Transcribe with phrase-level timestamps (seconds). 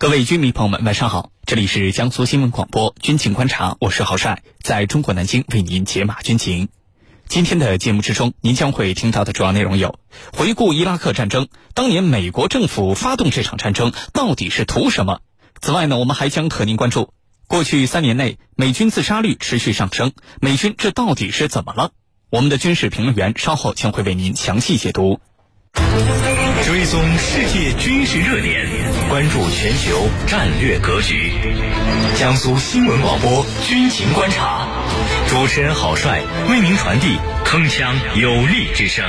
[0.00, 1.30] 各位军迷朋友们，晚上好！
[1.44, 6.70] 这里是江苏新闻广播军情观察，我是郝帅，在中国南京为您解码军情。
[7.28, 9.98] 今天的节目之中，您将会听到的主要内容有：
[10.32, 15.20] 回顾伊拉克战争，当年美国政府发动这场战争到底是图什么？
[15.60, 17.12] 此外呢，我们还将和您关注
[17.46, 21.90] 过去三年内美军自杀率持续上升，美军这到底是怎么了？
[22.30, 25.20] 我们的军事评论员稍后将会为您详细解读。
[26.62, 28.68] 追踪世界军事热点，
[29.08, 31.32] 关注全球战略格局。
[32.16, 34.68] 江苏新闻广播军情观察，
[35.26, 39.04] 主持人郝帅为您传递铿锵有力之声。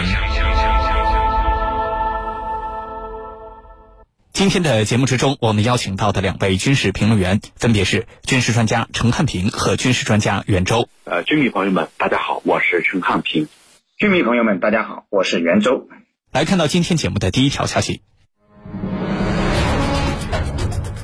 [4.32, 10.88] 今天的节目之中，我们邀请到的两位军事评论员分别是军事专家陈汉平和军事专家袁周。
[11.04, 13.49] 呃，军迷朋友们，大家好，我是陈汉平。
[13.98, 15.90] 军迷朋友们，大家好，我是袁周。
[16.31, 18.02] 来看到今天节目的第一条消息。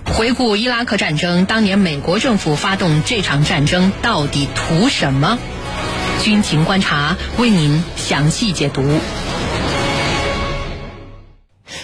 [0.06, 5.38] 回顾伊拉克战争，当年美国政府发动这场战争到底图什么？
[6.24, 9.00] 军情观察为您详细解读。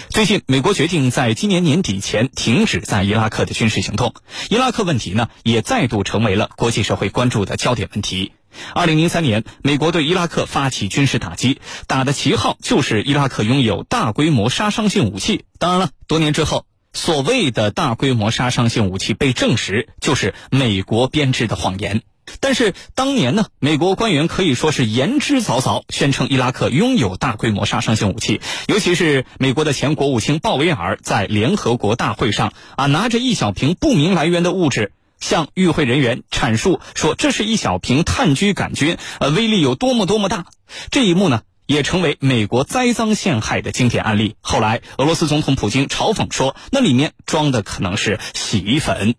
[0.08, 4.14] 最近，美国决定在今年年底前停止在伊拉克的军事行动，
[4.48, 8.32] 伊拉克问题呢也再度成为了国际社会关注的焦点问题。
[8.74, 15.44] 二零零三年，美国对伊拉克发起军事打击，打的旗号就是伊拉克拥有大规模杀伤性武器。
[15.58, 22.02] 当然了，多年之后，所谓的大规模杀伤性武器被证实就是美国编织的谎言。
[22.40, 28.40] 但是当年呢，美国官员可以说是言之凿凿，宣称伊拉克拥有大规模杀伤性武器。
[28.66, 34.92] 尤其是美国的前国务卿鲍威尔在联合国大会上啊，拿着一小瓶不明来源的物质。
[35.20, 40.46] 向与会人员阐述说，这是一小瓶炭疽杆菌，呃，威力有多么多么大。
[40.90, 44.36] 这一幕呢，也成为美国栽赃陷害的经典案例。
[44.40, 49.14] 后来，俄罗斯总统普京嘲讽说，那里面装的可能是洗衣粉。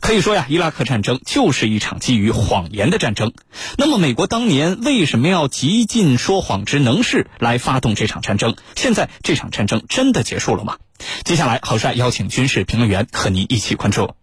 [0.00, 3.32] 可以说呀，伊拉克战争就是一场基于谎言的战争。
[3.78, 8.56] 那么，美国当年为什么要极尽说谎之能事来发动这场战争？
[8.74, 10.78] 现在这场战争真的结束了吗？
[11.24, 14.14] 接下来，郝帅邀请军事评论员和您一起关注。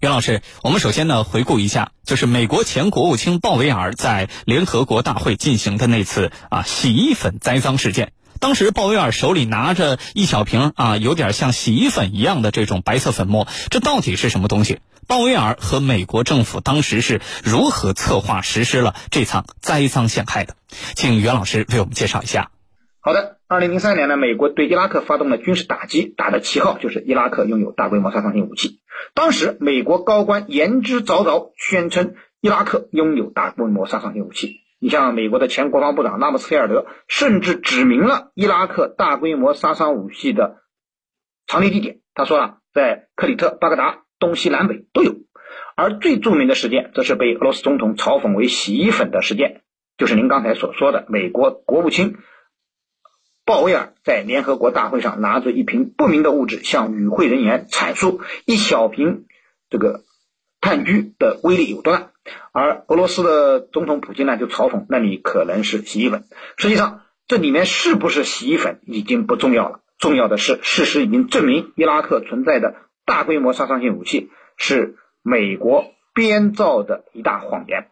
[0.00, 8.12] 袁老师，我们首先呢回顾一下，就是美国前国务卿鲍威尔在联合国大会进行的那次啊洗衣粉栽赃事件。
[8.40, 14.78] 当时鲍威尔手里拿着一小瓶啊，有点像洗衣粉一样的这种白色粉末，这到底是什么东西？
[15.08, 20.54] 鲍威尔和美国政府当时是如何策划实施了这场栽赃陷害的？
[20.94, 22.50] 请袁老师为我们介绍一下。
[23.00, 28.80] 好的，二零零三年呢，美国对伊拉克发动了军事打击，打的旗号就是伊拉克拥有大规模杀伤性武器。
[29.14, 34.60] 当时，美国高官言之凿凿，宣称伊拉克拥有大规模杀伤性武器。
[34.80, 40.62] 你像美国的前国防部长拉姆斯菲尔德，甚至指明了伊拉克大规模杀伤武器的
[41.46, 42.00] 藏匿地点。
[42.14, 45.16] 他说了，在克里特、巴格达东西南北都有。
[45.74, 49.62] 而最著名的事件，则是被俄罗斯总统嘲讽为“洗衣粉”的事件，
[49.96, 52.16] 就是您刚才所说的美国国务卿
[53.48, 59.24] 鲍威尔在联合国大会上拿着一瓶不明的物质，向与会人员阐述一小瓶
[59.70, 60.02] 这个
[60.60, 62.10] 炭疽的威力有多大。
[62.52, 66.24] 而俄罗斯的总统普京呢，就嘲讽那里可能是洗衣粉。
[66.58, 72.74] 实际上，这里面是不是洗衣粉已经不重要了，重要的是事实已经证明，伊拉克存在的
[73.06, 77.88] 大规模杀伤性武器是美国编造的一大谎言。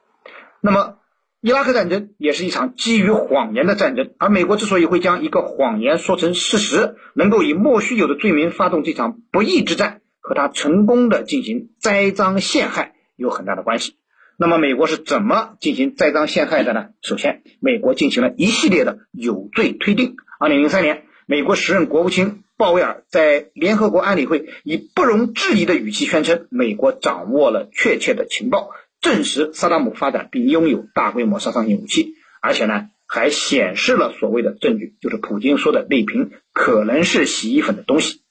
[0.61, 0.99] 那么，
[1.46, 13.94] 伊拉克战争也是一场基于谎言的战争，而美国之所以会将一个谎言说成事实，能够以莫须有的罪名发动这场不义之战，和他成功的进行栽赃陷害有很大的关系。
[14.36, 16.86] 那么美国是怎么进行栽赃陷害的呢？
[17.00, 20.16] 首先，美国进行了一系列的有罪推定。
[20.40, 28.70] 二零零三年，美国时任国务卿鲍威尔在联合国安理会以不容置疑的语气宣称，美国掌握了确切的情报，
[29.00, 38.22] 证实萨达姆发展并拥有大规模杀伤性武器，而且呢，还显示了所谓的证据，就是普京说的那瓶可能是洗衣粉的东西。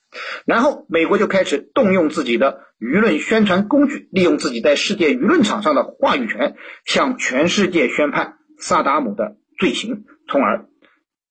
[0.45, 10.68] 然后，美国就开始动用自己的舆论宣传工具，利用自己在世界舆论场上的话语权，向全世界宣判萨达姆的罪行，从而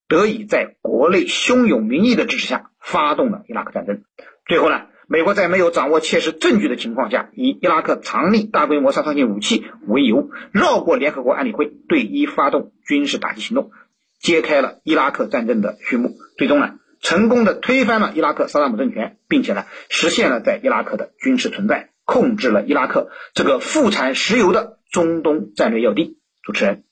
[0.06, 4.02] 得以在国内汹涌民意的支持下发动了伊拉克战争。
[4.46, 13.70] 最后呢，美国在没有掌握切实证据的情况下，以伊拉克藏匿大规模杀伤性武器为由，绕过联合国安理会，对伊发动军事打击行动，
[14.20, 16.16] 揭开了伊拉克战争的序幕。
[16.38, 16.78] 最终呢？
[17.00, 26.18] 成功的推翻了伊拉克萨达姆政权，并且呢，实现了在伊拉克的军事存在，控制了伊拉克这个富产石油的中东战略要地。
[26.42, 26.84] 主持人，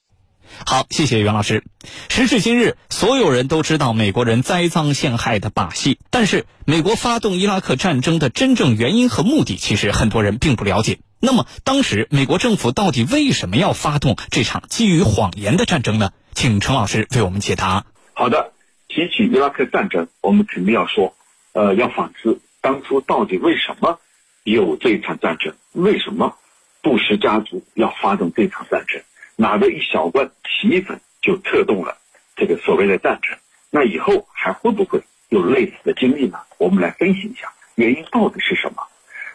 [0.66, 1.64] 好，谢谢袁老师。
[2.08, 10.98] 时至今日，所有人都知道美国人栽赃陷害的把戏，但是美国发动伊拉克战争的真正原因和目的，其实很多人并不了解。
[11.20, 16.12] 那么，当时美国政府到底为什么要发动这场基于谎言的战争呢？
[16.34, 17.84] 请程老师为我们解答。
[18.14, 18.52] 好的，
[18.88, 21.14] 提起伊拉克战争，我们肯定要说，
[21.52, 24.00] 呃，要反思当初到底为什么
[24.44, 26.36] 有这场战争，为什么
[26.82, 29.02] 布什家族要发动这场战争。
[29.36, 31.96] 拿着一小罐洗衣粉就策动了
[32.36, 33.36] 这个所谓的战争？
[33.70, 36.38] 那以后还会不会有类似的经历呢？
[36.58, 38.82] 我们来分析一下原因到底是什么。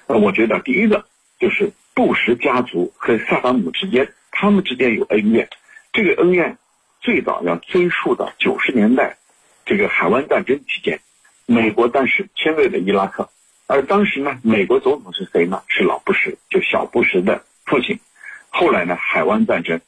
[0.06, 1.06] 呃，我觉得第一个
[1.40, 5.50] 就是布什家族和萨达姆之间，他们之间有恩怨。
[5.92, 6.58] 这个恩怨
[7.02, 9.18] 最早要追溯到九十年代
[9.66, 11.00] 这个海湾战争期间，
[11.48, 13.30] 美国当时侵略的伊拉克，
[13.66, 15.64] 而当时呢，美国总统是谁呢？
[15.68, 18.00] 是老布什，就小布什的父亲。
[18.50, 19.80] 后来呢，海湾战争，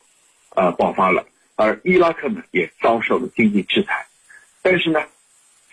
[0.55, 1.25] 呃爆发了，
[1.55, 4.05] 而伊拉克呢也遭受了经济制裁，
[4.61, 5.03] 但是呢，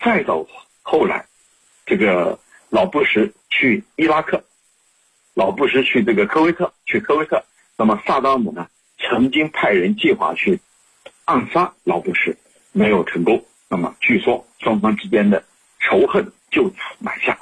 [0.03, 0.47] 再到
[0.81, 1.27] 后来，
[1.85, 2.39] 这个
[2.69, 4.43] 老布什去伊拉克，
[5.35, 7.45] 老布什去这个科威特，去科威特，
[7.77, 8.67] 那么萨达姆呢
[8.97, 10.59] 曾经派人计划去
[11.25, 12.35] 暗杀老布什，
[12.71, 13.45] 没有成功。
[13.69, 15.43] 那么据说双方之间的
[15.79, 17.37] 仇恨就此埋下，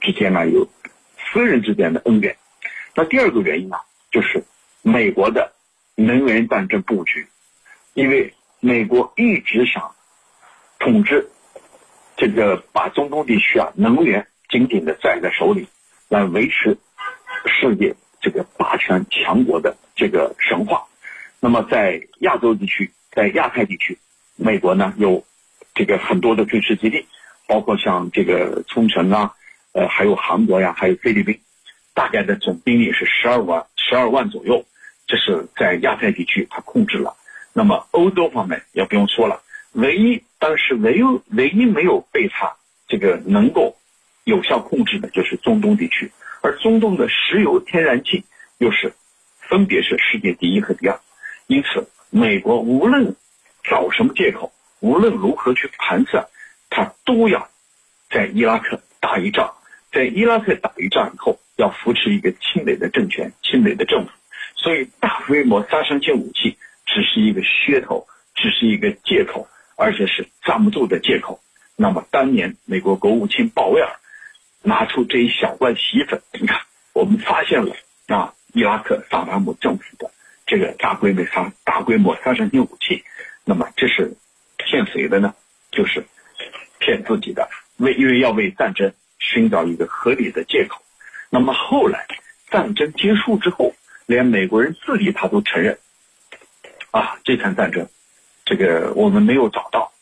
[0.00, 0.68] 之间呢有
[1.16, 2.36] 私人之间的恩怨。
[2.96, 3.76] 那第二个原因呢，
[4.10, 4.42] 就是。
[4.82, 5.52] 美国的
[5.94, 7.28] 能源战争布局，
[7.94, 9.94] 因为美国一直想
[10.78, 11.28] 统治
[12.16, 15.68] 这个，把中东地区啊能源紧紧的攥在手里，
[16.08, 16.78] 来维持
[17.46, 20.86] 世界这个霸权强国的这个神话。
[21.40, 23.98] 那么在亚洲地区，在亚太地区，
[24.36, 25.24] 美国呢有
[25.74, 27.06] 这个很多的军事基地，
[27.46, 29.34] 包括像这个冲绳啊，
[29.72, 31.40] 呃，还有韩国呀，还有菲律宾，
[31.94, 34.64] 大概的总兵力是十二万十二万左右。
[35.10, 37.16] 这是在亚太地区，他控制了。
[37.52, 39.42] 那么欧洲方面也不用说了，
[39.72, 41.02] 唯一当时唯一
[41.34, 42.54] 唯一没有被他
[42.86, 43.76] 这个能够
[44.22, 46.12] 有效控制的，就是中东地区。
[46.42, 48.22] 而中东的石油、天然气
[48.58, 48.94] 又是
[49.40, 51.00] 分别是世界第一和第二，
[51.48, 53.16] 因此美国无论
[53.64, 56.28] 找什么借口，无论如何去盘算，
[56.70, 57.48] 他都要
[58.08, 59.54] 在伊拉克打一仗。
[59.90, 64.12] 在伊拉克打一仗以后，要扶持一个亲美的政权、亲美的政府。
[64.62, 71.40] 所以，大规模杀伤性武器只是一个噱头，只是一个借口，而且是站不住的借口。
[71.76, 73.88] 那么，当年美国国务卿鲍威尔
[74.62, 76.60] 拿出这一小罐洗衣粉，你看，
[76.92, 77.74] 我们发现了
[78.08, 80.10] 啊，伊拉克萨达姆政府的
[80.44, 83.02] 这个大规模杀大规模杀伤性武器。
[83.46, 84.14] 那么，这是
[84.58, 85.34] 骗谁的呢？
[85.72, 86.04] 就是
[86.78, 87.48] 骗自己的，
[87.78, 90.82] 为因为要为战争寻找一个合理的借口。
[91.30, 92.06] 那么后来
[92.50, 93.74] 战争结束之后。
[94.10, 95.78] 连美国人自己他都承认，
[96.90, 97.88] 啊，这场战争，
[98.44, 99.92] 这个我们没有找到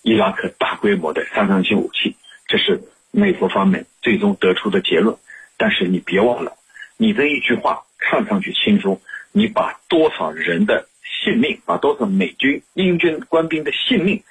[0.00, 2.16] 伊拉克大规模的杀伤性武器，
[2.46, 2.80] 这是
[3.10, 5.18] 美国方面最终得出的结论。
[5.58, 6.56] 但是你别忘了，
[6.96, 14.22] 你这一句话看上去轻松，你把多少人的性命，把多少美军英军官兵的性命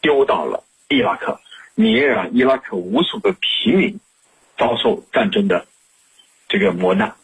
[0.00, 1.38] 丢到了伊拉克，
[1.74, 4.00] 你也让伊拉克无数个平民
[4.56, 5.66] 遭受战争的
[6.48, 7.14] 这个磨难。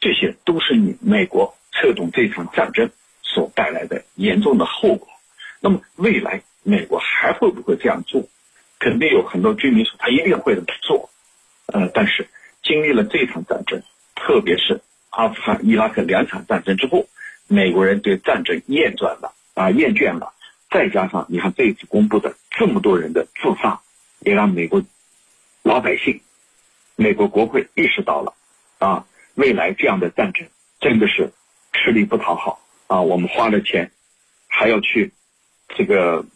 [0.00, 2.90] 这些都是你美国策动这场战争
[3.22, 5.08] 所带来的严重的后果。
[5.60, 8.24] 那么未来美国还会不会这样做？
[8.78, 11.10] 肯定有很多居民说他一定会这么做。
[11.66, 12.28] 呃，但是
[12.62, 13.82] 经历了这场战争，
[14.14, 17.08] 特别是阿富汗、伊拉克两场战争之后，
[17.48, 20.32] 美国人对战争厌倦了啊，厌倦了。
[20.70, 23.80] 再加上你看这次公布的这么多人的自杀，
[24.20, 24.84] 也让美国
[25.64, 26.20] 老百姓、
[26.94, 28.34] 美国国会意识到了
[28.78, 29.06] 啊。
[29.38, 30.48] 未来这样的战争
[30.80, 31.32] 真的是
[31.72, 33.02] 吃力不讨好啊！
[33.02, 33.92] 我们花了钱，
[34.48, 35.12] 还要去
[35.68, 36.26] 这个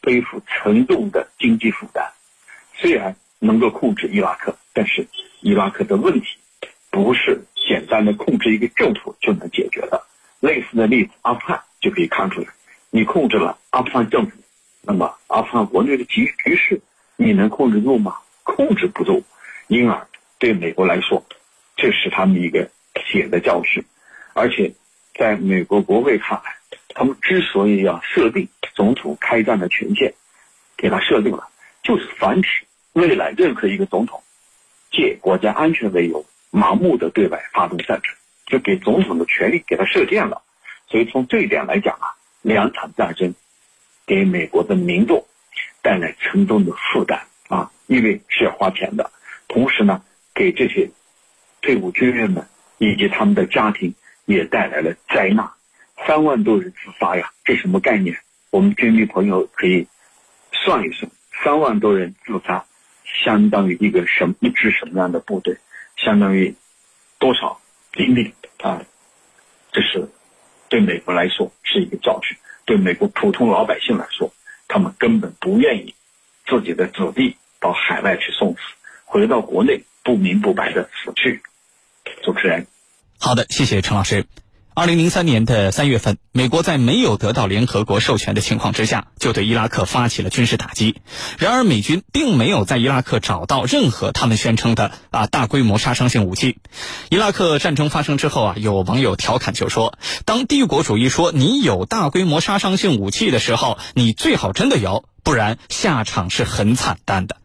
[0.00, 2.12] 背负沉重的经济负担。
[2.78, 5.06] 虽然能够控制伊拉克，但是
[5.42, 6.38] 伊拉克的问题
[6.88, 10.06] 不是简单的控制一个政府就能解决的。
[10.40, 12.46] 类似的例子，阿富汗就可以看出来。
[12.88, 14.32] 你控制了阿富汗政府，
[14.80, 16.80] 那么阿富汗国内的局局势
[17.16, 18.16] 你能控制住吗？
[18.44, 19.24] 控制不住。
[19.66, 21.22] 因而对美国来说，
[21.80, 22.68] 这是他们一个
[23.06, 23.82] 血的教训，
[24.34, 24.74] 而且
[25.14, 26.56] 在美国国会看来，
[26.94, 30.12] 他们之所以要设定总统开战的权限，
[30.76, 31.48] 给他设定了，
[31.82, 32.48] 就是防止
[32.92, 34.22] 未来任何一个总统
[34.90, 40.42] 借国家安全为由盲目的对外发动战争，就给总统的权利给他设限了。
[40.86, 43.34] 所以从这一点来讲啊，两场战争
[44.04, 45.26] 给美国的民众
[45.80, 49.10] 带来沉重的负担啊，因为是要花钱的，
[49.48, 50.02] 同时呢，
[50.34, 50.90] 给这些。
[51.60, 52.46] 退伍军人们
[52.78, 55.50] 以及他们的家庭也带来了灾难。
[56.06, 58.16] 三万多人自杀呀，这什么概念？
[58.50, 59.86] 我们军迷朋友可以
[60.52, 61.10] 算一算，
[61.44, 62.64] 三万多人自杀，
[63.04, 65.58] 相当于一个什一支什么样的部队？
[65.96, 66.54] 相当于
[67.18, 68.82] 多少兵力啊？
[69.70, 70.08] 这是
[70.68, 74.32] 对美国来说是一个教训，对美国普通老百姓来说，
[74.66, 75.94] 他们根本不愿意
[76.46, 78.60] 自己的子弟到海外去送死，
[79.04, 81.42] 回到国内不明不白的死去。
[82.22, 82.66] 主持人，
[83.18, 84.26] 好的，谢谢陈老师。
[84.72, 90.96] 二零零三年的三月份，美国在没有得到联合国授权的情况之下，就对伊拉克发起了军事打击。
[91.38, 96.58] 然而，美军并没有在伊拉克找到任何他们宣称的啊大规模杀伤性武器。
[97.10, 107.36] 伊拉克战争发生之后啊，有网友调侃就说：“当帝国主义说你有大规模杀伤性武器的时候，你最好真的有，不然下场是很惨淡的。”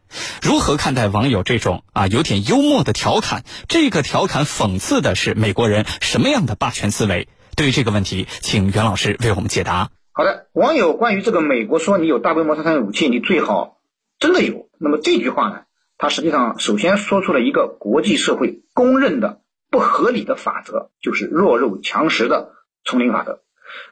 [0.41, 3.43] 如何看待网友这种啊有点幽默的调侃？
[3.67, 7.27] 这个调侃讽刺的是美国人什么样的霸权思维？
[7.55, 9.89] 对于这个问题，请袁老师为我们解答。
[10.11, 13.77] 好的，网友关于这个美国说你有大规模杀伤性武器，你最好
[14.19, 14.69] 真的有。
[14.77, 15.61] 那么这句话呢，
[15.97, 22.51] 它实际上首先说出了一个国际社会公认的不合理的法则，就是弱肉强食的
[22.83, 23.41] 丛林法则。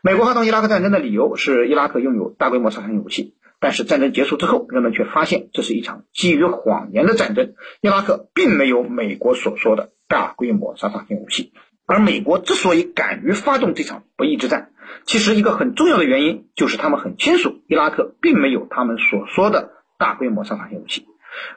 [0.02, 3.36] 美国发动伊拉克战争的理由是伊拉克拥有大规模杀伤性武器。
[3.64, 7.54] 但是战争结束之后，人们却发现这是一场基于谎言的战争。
[7.80, 11.54] 伊拉克并没有美国所说的大规模杀伤性武器，
[11.86, 14.72] 而美国之所以敢于发动这场不义之战，
[15.06, 21.06] 其实一个很重要的原因就是他们很清楚伊拉克并没有他们所说的大规模杀伤性武器。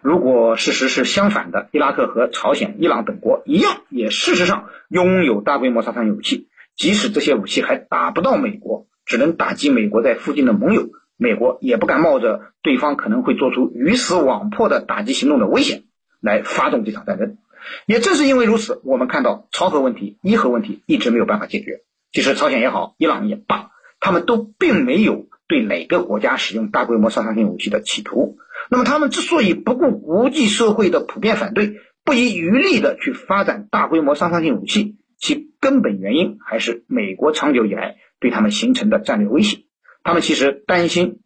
[0.00, 6.46] 如果事实是相反的，伊拉克和朝鲜、伊朗等国一样，也事实上拥有大规模杀伤性武器，
[6.76, 10.88] 即使这些武器还打不到美国，只能打击美国在附近的盟友。
[11.16, 15.85] 美国也不敢冒着对方可能会做出鱼死网破的打击行动的危险
[16.20, 17.38] 来发动这场战争。
[17.87, 21.80] 也正是因为如此，我们看到朝核问题、伊核问题一直没有办法解决。
[22.12, 28.38] 其实朝鲜也好，伊朗也罢，他们都并没有对哪个国家使用大规模杀伤性武器的企图。
[28.70, 39.65] 那么他们之所以不顾国际社会的普遍反对，不遗余力的去发展大规模杀伤性武器，其根本原因还是美国长久以来对他们形成的战略威胁。
[40.06, 41.18] 他们其实担心，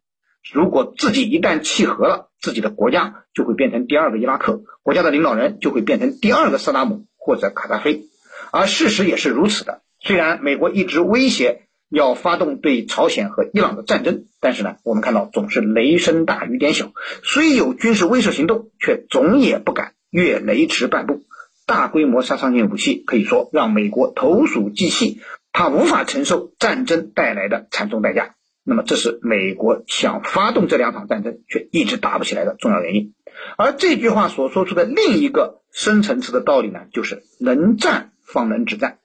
[0.55, 8.07] 如果自己一旦契合了，自己的国家就会变成第二个伊拉克，国家的领导人就会变成第二个萨达姆或者卡扎菲。
[8.51, 9.83] 而事实也是如此的。
[10.01, 16.91] 虽然美国一直威胁要发动对朝鲜和伊朗的战争，但是呢，我们看到总是雷声大雨点小，
[17.23, 21.21] 虽有军事威慑行动，却总也不敢越雷池半步。
[21.67, 25.21] 大规模杀伤性武器可以说让美国投鼠忌器，
[25.53, 28.37] 他无法承受战争带来的惨重代价。
[28.63, 33.15] 那么，这是美国想发动这两场战争却一直打不起来的重要原因。
[33.57, 38.99] 而这句话所说出的另一个深层次的道理呢，就是能战方能止战。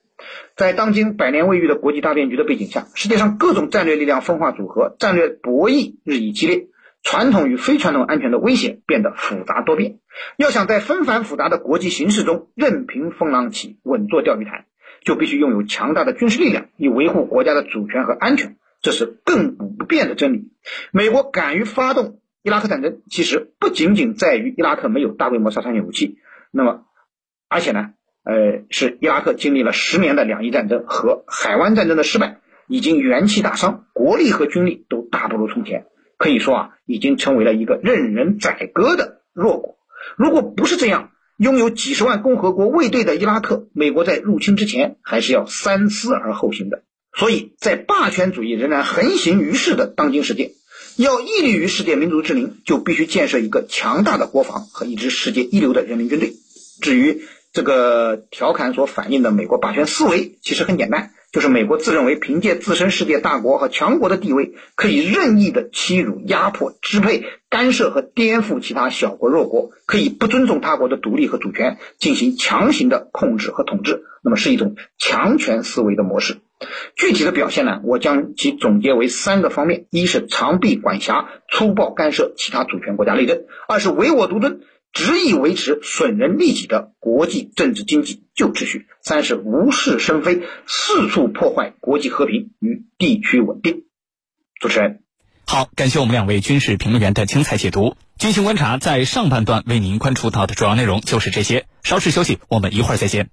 [0.56, 6.66] 在当今百年未遇的国际大变局的背景下，世界上各种战略力量分化组合，战略博弈日益激烈，
[7.02, 9.98] 传统与非传统安全的威胁变得复杂多变。
[10.36, 14.66] 要想在纷繁复杂的国际形势中任凭风浪起，稳坐钓鱼台，
[15.02, 18.56] 就必须拥有强大的军事力量，以维护国家的主权和安全。
[18.86, 20.52] 这是亘古不变的真理。
[20.92, 26.18] 美国敢于发动伊拉克战争，其实不仅仅在于伊拉克没有大规模杀伤性武器，
[26.52, 26.84] 那么，
[27.48, 32.38] 而且呢，呃，是伊拉克经历了十年的两伊战争和海湾战争的失败，
[32.68, 39.78] 已经元气大伤，国力和军力都大不如从前，可以说啊，已经成为了一个任人宰割的弱国。
[40.16, 46.84] 如果不是这样，拥有几十万共和国卫队的伊拉克，美国在入侵之前还是要三思而后行的。
[47.16, 50.52] 所以在霸权主义仍然横行于世的当今世界，
[50.96, 56.34] 要屹立于世界民族之林，就必须建设一个强大的国防和一支世界一流的人民军队。
[56.82, 57.22] 至于
[57.54, 74.02] 这个调侃所反映的美国霸权思维，其实很简单，就是美国自认为凭借自身世界大国和强国的地位，可以任意的欺辱、压迫、支配、干涉和颠覆其他小国弱国，可以不尊重他国的独立和主权，进行强行的控制和统治。
[74.22, 76.36] 那么是一种强权思维的模式。
[76.96, 84.60] 具体的表现呢，我将其总结为三个方面：一是长臂管辖、粗暴干涉其他主权国家内政；二是唯我独尊、
[84.92, 93.84] 执意维持损人利己的国际政治经济旧秩序；三是无事生非、四处破坏国际和平与地区稳定。
[94.58, 95.02] 主持人，
[95.46, 97.96] 好，感谢我们两位军事评论员的精彩解读。
[98.18, 101.66] 军情观察在上半段为您关注到的主要内容就是这些。
[101.82, 103.28] 稍事休息，我们一会儿再见。